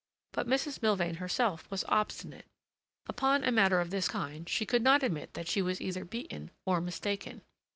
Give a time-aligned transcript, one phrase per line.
[0.31, 0.81] But Mrs.
[0.81, 2.47] Milvain herself was obstinate;
[3.05, 6.49] upon a matter of this kind she could not admit that she was either beaten
[6.65, 7.43] or mistaken.